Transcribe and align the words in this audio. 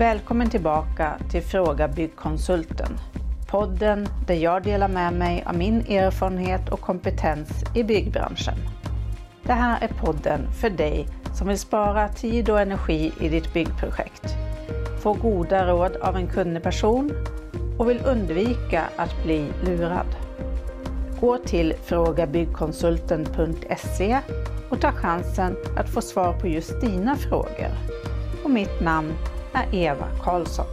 Välkommen 0.00 0.50
tillbaka 0.50 1.18
till 1.30 1.42
Fråga 1.42 1.88
Byggkonsulten. 1.88 2.98
Podden 3.50 4.08
där 4.26 4.34
jag 4.34 4.62
delar 4.62 4.88
med 4.88 5.12
mig 5.12 5.44
av 5.46 5.56
min 5.56 5.80
erfarenhet 5.80 6.68
och 6.68 6.80
kompetens 6.80 7.48
i 7.74 7.84
byggbranschen. 7.84 8.54
Det 9.42 9.52
här 9.52 9.82
är 9.82 9.88
podden 9.88 10.52
för 10.52 10.70
dig 10.70 11.08
som 11.34 11.48
vill 11.48 11.58
spara 11.58 12.08
tid 12.08 12.50
och 12.50 12.60
energi 12.60 13.12
i 13.20 13.28
ditt 13.28 13.52
byggprojekt, 13.52 14.34
få 15.02 15.12
goda 15.12 15.66
råd 15.66 15.96
av 15.96 16.16
en 16.16 16.26
kunnig 16.26 16.62
person 16.62 17.12
och 17.78 17.90
vill 17.90 18.02
undvika 18.06 18.84
att 18.96 19.22
bli 19.24 19.46
lurad. 19.64 20.16
Gå 21.20 21.38
till 21.38 21.74
frågabyggkonsulten.se 21.82 24.18
och 24.70 24.80
ta 24.80 24.92
chansen 24.92 25.56
att 25.76 25.90
få 25.90 26.00
svar 26.00 26.32
på 26.32 26.48
just 26.48 26.80
dina 26.80 27.16
frågor. 27.16 27.70
Och 28.44 28.50
mitt 28.50 28.80
namn 28.80 29.14
Eva 29.72 30.08
Karlsson. 30.22 30.66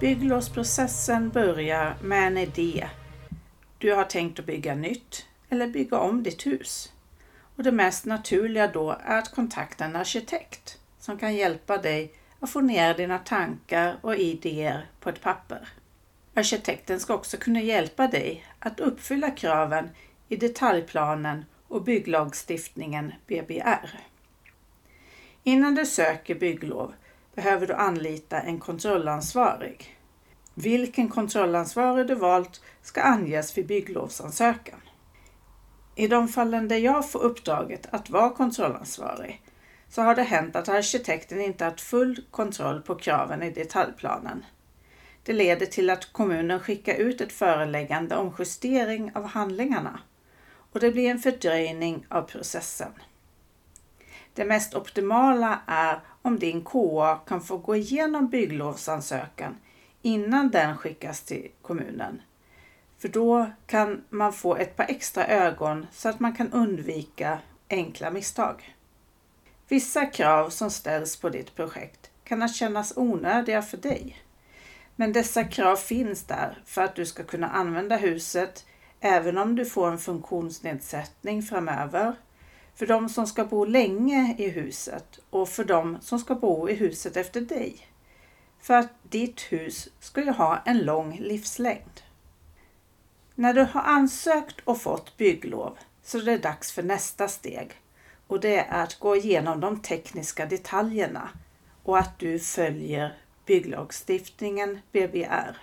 Bygglovsprocessen 0.00 1.30
börjar 1.30 1.96
med 2.02 2.26
en 2.26 2.38
idé. 2.38 2.88
Du 3.78 3.92
har 3.92 4.04
tänkt 4.04 4.38
att 4.38 4.46
bygga 4.46 4.74
nytt 4.74 5.26
eller 5.48 5.66
bygga 5.66 5.98
om 5.98 6.22
ditt 6.22 6.46
hus. 6.46 6.92
Och 7.56 7.62
det 7.62 7.72
mest 7.72 8.04
naturliga 8.04 8.66
då 8.66 8.96
är 9.04 9.18
att 9.18 9.34
kontakta 9.34 9.84
en 9.84 9.96
arkitekt 9.96 10.78
som 10.98 11.18
kan 11.18 11.34
hjälpa 11.34 11.78
dig 11.78 12.14
att 12.40 12.50
få 12.50 12.60
ner 12.60 12.94
dina 12.94 13.18
tankar 13.18 13.96
och 14.00 14.16
idéer 14.16 14.86
på 15.00 15.08
ett 15.08 15.20
papper. 15.20 15.68
Arkitekten 16.34 17.00
ska 17.00 17.14
också 17.14 17.36
kunna 17.36 17.60
hjälpa 17.60 18.06
dig 18.06 18.44
att 18.58 18.80
uppfylla 18.80 19.30
kraven 19.30 19.90
i 20.28 20.36
detaljplanen 20.36 21.44
och 21.70 21.82
bygglagstiftningen 21.82 23.12
BBR. 23.26 24.00
Innan 25.42 25.74
du 25.74 25.86
söker 25.86 26.34
bygglov 26.34 26.94
behöver 27.34 27.66
du 27.66 27.74
anlita 27.74 28.40
en 28.40 28.58
kontrollansvarig. 28.58 29.96
Vilken 30.54 31.08
kontrollansvarig 31.08 32.06
du 32.06 32.14
valt 32.14 32.62
ska 32.82 33.02
anges 33.02 33.58
vid 33.58 33.66
bygglovsansökan. 33.66 34.80
I 35.94 36.08
de 36.08 36.28
fallen 36.28 36.68
där 36.68 36.76
jag 36.76 37.10
får 37.10 37.20
uppdraget 37.20 37.86
att 37.90 38.10
vara 38.10 38.30
kontrollansvarig 38.30 39.42
så 39.88 40.02
har 40.02 40.14
det 40.14 40.22
hänt 40.22 40.56
att 40.56 40.68
arkitekten 40.68 41.40
inte 41.40 41.64
haft 41.64 41.80
full 41.80 42.24
kontroll 42.30 42.82
på 42.82 42.94
kraven 42.94 43.42
i 43.42 43.50
detaljplanen. 43.50 44.44
Det 45.22 45.32
leder 45.32 45.66
till 45.66 45.90
att 45.90 46.12
kommunen 46.12 46.60
skickar 46.60 46.94
ut 46.94 47.20
ett 47.20 47.32
föreläggande 47.32 48.16
om 48.16 48.34
justering 48.38 49.12
av 49.14 49.26
handlingarna 49.26 50.00
och 50.72 50.80
det 50.80 50.90
blir 50.90 51.10
en 51.10 51.18
fördröjning 51.18 52.06
av 52.08 52.22
processen. 52.22 52.92
Det 54.34 54.44
mest 54.44 54.74
optimala 54.74 55.60
är 55.66 56.00
om 56.22 56.38
din 56.38 56.64
KA 56.64 57.20
kan 57.26 57.40
få 57.40 57.58
gå 57.58 57.76
igenom 57.76 58.28
bygglovsansökan 58.28 59.56
innan 60.02 60.50
den 60.50 60.76
skickas 60.76 61.22
till 61.22 61.48
kommunen. 61.62 62.22
För 62.98 63.08
då 63.08 63.50
kan 63.66 64.04
man 64.08 64.32
få 64.32 64.56
ett 64.56 64.76
par 64.76 64.84
extra 64.88 65.26
ögon 65.26 65.86
så 65.92 66.08
att 66.08 66.20
man 66.20 66.36
kan 66.36 66.52
undvika 66.52 67.38
enkla 67.70 68.10
misstag. 68.10 68.76
Vissa 69.68 70.06
krav 70.06 70.50
som 70.50 70.70
ställs 70.70 71.16
på 71.16 71.28
ditt 71.28 71.54
projekt 71.54 72.10
kan 72.24 72.48
kännas 72.48 72.92
onödiga 72.96 73.62
för 73.62 73.76
dig. 73.76 74.22
Men 74.96 75.12
dessa 75.12 75.44
krav 75.44 75.76
finns 75.76 76.24
där 76.24 76.62
för 76.64 76.82
att 76.82 76.96
du 76.96 77.06
ska 77.06 77.22
kunna 77.22 77.48
använda 77.48 77.96
huset 77.96 78.66
även 79.00 79.38
om 79.38 79.56
du 79.56 79.64
får 79.64 79.90
en 79.90 79.98
funktionsnedsättning 79.98 81.42
framöver, 81.42 82.14
för 82.74 82.86
de 82.86 83.08
som 83.08 83.26
ska 83.26 83.44
bo 83.44 83.64
länge 83.64 84.34
i 84.38 84.48
huset 84.48 85.18
och 85.30 85.48
för 85.48 85.64
de 85.64 85.98
som 86.00 86.18
ska 86.18 86.34
bo 86.34 86.68
i 86.68 86.74
huset 86.74 87.16
efter 87.16 87.40
dig. 87.40 87.76
För 88.60 88.74
att 88.74 88.90
ditt 89.02 89.40
hus 89.40 89.88
ska 90.00 90.24
ju 90.24 90.30
ha 90.30 90.62
en 90.64 90.78
lång 90.78 91.18
livslängd. 91.20 92.00
När 93.34 93.54
du 93.54 93.62
har 93.62 93.82
ansökt 93.82 94.60
och 94.64 94.80
fått 94.80 95.16
bygglov 95.16 95.78
så 96.02 96.18
är 96.18 96.22
det 96.22 96.38
dags 96.38 96.72
för 96.72 96.82
nästa 96.82 97.28
steg 97.28 97.70
och 98.26 98.40
det 98.40 98.58
är 98.58 98.82
att 98.82 98.98
gå 98.98 99.16
igenom 99.16 99.60
de 99.60 99.82
tekniska 99.82 100.46
detaljerna 100.46 101.28
och 101.82 101.98
att 101.98 102.18
du 102.18 102.38
följer 102.38 103.18
bygglagstiftningen 103.46 104.78
BBR. 104.92 105.56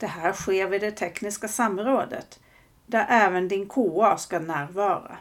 Det 0.00 0.06
här 0.06 0.32
sker 0.32 0.66
vid 0.66 0.80
det 0.80 0.90
tekniska 0.90 1.48
samrådet 1.48 2.40
där 2.86 3.06
även 3.08 3.48
din 3.48 3.68
KA 3.68 4.16
ska 4.16 4.38
närvara. 4.38 5.18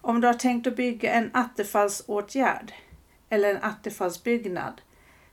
Om 0.00 0.20
du 0.20 0.26
har 0.26 0.34
tänkt 0.34 0.66
att 0.66 0.76
bygga 0.76 1.12
en 1.12 1.30
attefallsåtgärd 1.34 2.72
eller 3.28 3.50
en 3.50 3.62
attefallsbyggnad 3.62 4.80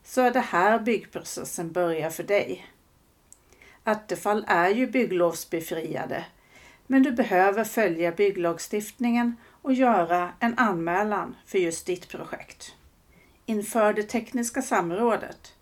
så 0.03 0.21
är 0.21 0.31
det 0.31 0.39
här 0.39 0.79
byggprocessen 0.79 1.71
börjar 1.71 2.09
för 2.09 2.23
dig. 2.23 2.67
Attefall 3.83 4.45
är 4.47 4.69
ju 4.69 4.87
bygglovsbefriade 4.87 6.25
men 6.87 7.03
du 7.03 7.11
behöver 7.11 7.63
följa 7.63 8.11
bygglagstiftningen 8.11 9.35
och 9.61 9.73
göra 9.73 10.33
en 10.39 10.57
anmälan 10.57 11.35
för 11.45 11.57
just 11.57 11.85
ditt 11.85 12.07
projekt. 12.07 12.75
Inför 13.45 13.93
det 13.93 14.03
tekniska 14.03 14.61
samrådet 14.61 15.55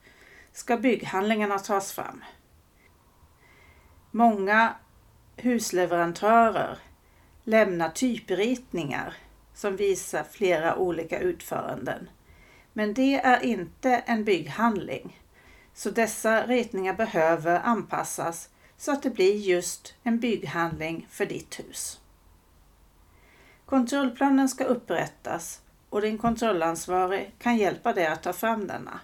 ska 0.53 0.77
bygghandlingarna 0.77 1.59
tas 1.59 1.93
fram. 1.93 2.23
Många 4.17 4.75
husleverantörer 5.35 6.77
lämnar 7.43 7.89
typritningar 7.89 9.13
som 9.53 9.75
visar 9.75 10.23
flera 10.23 10.75
olika 10.75 11.19
utföranden. 11.19 12.09
Men 12.73 12.93
det 12.93 13.15
är 13.15 13.43
inte 13.43 13.89
en 13.91 14.23
bygghandling. 14.23 15.21
Så 15.73 15.89
dessa 15.89 16.47
ritningar 16.47 16.93
behöver 16.93 17.59
anpassas 17.59 18.49
så 18.77 18.91
att 18.91 19.03
det 19.03 19.09
blir 19.09 19.35
just 19.35 19.95
en 20.03 20.19
bygghandling 20.19 21.07
för 21.09 21.25
ditt 21.25 21.59
hus. 21.59 21.99
Kontrollplanen 23.65 24.49
ska 24.49 24.63
upprättas 24.63 25.61
och 25.89 26.01
din 26.01 26.17
kontrollansvarig 26.17 27.31
kan 27.39 27.57
hjälpa 27.57 27.93
dig 27.93 28.07
att 28.07 28.23
ta 28.23 28.33
fram 28.33 28.67
denna. 28.67 28.99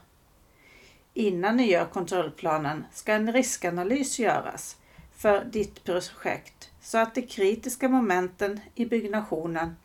Innan 1.13 1.57
ni 1.57 1.71
gör 1.71 1.85
kontrollplanen 1.85 2.85
ska 2.91 3.13
en 3.13 3.33
riskanalys 3.33 4.19
göras 4.19 4.77
för 5.15 5.45
ditt 5.45 5.83
projekt 5.83 6.71
så 6.81 6.97
att 6.97 7.15
de 7.15 7.21
kritiska 7.21 7.89
momenten 7.89 8.59
i 8.75 8.85
byggnationen 8.85 9.75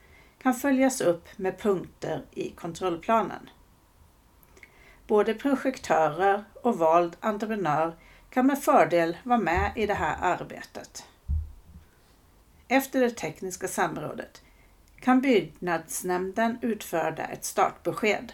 kan 0.43 0.55
följas 0.55 1.01
upp 1.01 1.29
med 1.37 1.59
punkter 1.59 2.25
i 2.31 2.51
kontrollplanen. 2.51 3.51
Både 5.07 5.35
projektörer 5.35 6.45
och 6.63 6.79
vald 6.79 7.17
entreprenör 7.21 7.97
kan 8.31 8.47
med 8.47 8.63
fördel 8.63 9.17
vara 9.23 9.39
med 9.39 9.73
i 9.77 9.87
det 9.87 9.95
här 9.95 10.17
arbetet. 10.21 11.05
Efter 12.69 13.01
det 13.01 13.11
tekniska 13.11 13.69
samrådet 13.69 14.43
kan 15.01 15.21
byggnadsnämnden 15.21 16.59
utfärda 16.63 17.25
ett 17.25 17.45
startbesked 17.45 18.33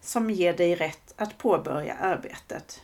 som 0.00 0.30
ger 0.30 0.56
dig 0.56 0.74
rätt 0.74 1.14
att 1.16 1.38
påbörja 1.38 1.94
arbetet. 1.94 2.82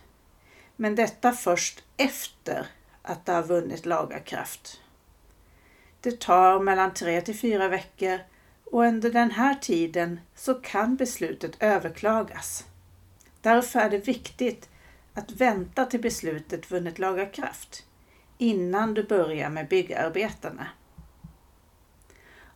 Men 0.76 0.94
detta 0.94 1.32
först 1.32 1.84
efter 1.96 2.66
att 3.06 3.26
det 3.26 3.32
har 3.32 3.42
vunnit 3.42 3.86
laga 3.86 4.20
kraft. 4.20 4.80
Det 6.00 6.20
tar 6.20 6.60
mellan 6.60 6.94
tre 6.94 7.20
till 7.20 7.38
fyra 7.38 7.68
veckor 7.68 8.18
och 8.64 8.82
under 8.82 9.10
den 9.10 9.30
här 9.30 9.54
tiden 9.54 10.20
så 10.34 10.54
kan 10.54 10.96
beslutet 10.96 11.62
överklagas. 11.62 12.64
Därför 13.40 13.80
är 13.80 13.90
det 13.90 14.08
viktigt 14.08 14.68
att 15.14 15.30
vänta 15.30 15.84
till 15.84 16.00
beslutet 16.00 16.70
vunnit 16.70 16.98
laga 16.98 17.26
kraft 17.26 17.86
innan 18.38 18.94
du 18.94 19.02
börjar 19.02 19.50
med 19.50 19.68
byggarbetena. 19.68 20.66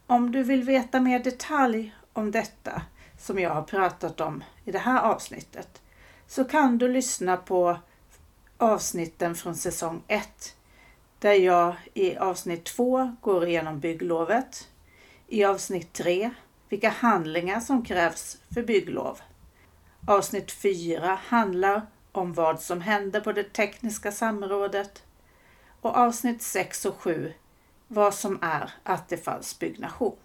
Om 0.07 0.33
du 0.33 0.43
vill 0.43 0.63
veta 0.63 1.01
mer 1.01 1.19
detalj 1.19 1.95
om 2.13 2.31
detta 2.31 2.83
som 3.19 3.39
jag 3.39 3.55
har 3.55 3.63
pratat 3.63 4.21
om 4.21 4.45
i 4.65 4.73
det 4.73 4.79
här 4.79 5.03
avsnittet 5.03 5.83
så 6.27 6.45
kan 6.45 6.79
du 6.79 6.89
lyssna 6.89 7.37
på 7.37 7.79
avsnitten 8.61 9.35
från 9.35 9.55
säsong 9.55 10.03
1 10.09 10.57
där 11.19 11.33
jag 11.33 11.75
i 11.95 12.17
avsnitt 12.17 12.65
2 12.65 13.17
går 13.21 13.47
igenom 13.47 13.81
bygglovet. 13.81 14.69
I 15.29 15.45
avsnitt 15.45 15.93
3 15.93 16.31
vilka 16.69 16.89
handlingar 16.89 17.61
som 17.61 17.85
krävs 17.85 18.39
för 18.55 18.63
bygglov. 18.63 19.21
Avsnitt 20.07 20.53
4 20.53 21.19
handlar 21.27 21.87
om 22.13 22.33
vad 22.33 22.61
som 22.61 22.81
hände 22.81 23.21
på 23.21 23.33
det 23.33 23.53
tekniska 23.53 24.13
samrådet 24.13 25.03
och 25.81 25.97
avsnitt 25.97 26.43
6 26.43 26.85
och 26.85 26.97
7 26.97 27.33
vad 27.89 28.15
som 28.15 28.39
är 28.43 28.71
attefallsbyggnation. 28.83 30.17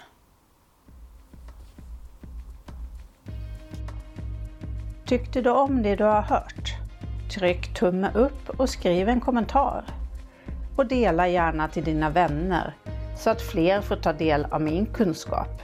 Tyckte 5.06 5.42
du 5.42 5.50
om 5.50 5.84
det 5.84 5.96
du 5.96 6.04
har 6.04 6.22
hört? 6.22 6.85
Tryck 7.36 7.74
tumme 7.74 8.12
upp 8.14 8.50
och 8.50 8.70
skriv 8.70 9.10
en 9.10 9.22
kommentar. 9.22 9.84
Och 10.76 10.86
dela 10.86 11.28
gärna 11.28 11.68
till 11.68 11.84
dina 11.84 12.10
vänner 12.10 12.74
så 13.18 13.30
att 13.30 13.42
fler 13.42 13.82
får 13.82 13.96
ta 13.96 14.14
del 14.14 14.48
av 14.52 14.62
min 14.62 14.86
kunskap. 14.86 15.62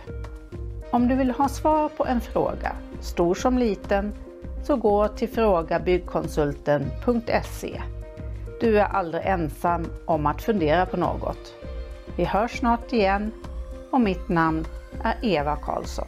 Om 0.91 1.07
du 1.07 1.15
vill 1.15 1.31
ha 1.31 1.49
svar 1.49 1.89
på 1.89 2.05
en 2.05 2.21
fråga, 2.21 2.75
stor 3.01 3.35
som 3.35 3.57
liten, 3.57 4.13
så 4.63 4.75
gå 4.75 5.07
till 5.07 5.29
frågabyggkonsulten.se. 5.29 7.81
Du 8.61 8.79
är 8.79 8.85
aldrig 8.85 9.23
ensam 9.25 9.85
om 10.05 10.25
att 10.25 10.41
fundera 10.41 10.85
på 10.85 10.97
något. 10.97 11.53
Vi 12.15 12.25
hörs 12.25 12.59
snart 12.59 12.93
igen 12.93 13.31
och 13.91 14.01
mitt 14.01 14.29
namn 14.29 14.65
är 15.03 15.15
Eva 15.21 15.55
Karlsson. 15.55 16.07